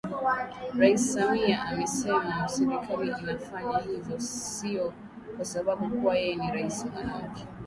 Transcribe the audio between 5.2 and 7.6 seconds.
kwasababu kuwa yeye ni Rais Mwanamke